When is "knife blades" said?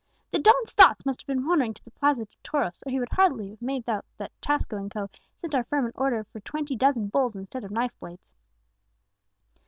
7.69-8.33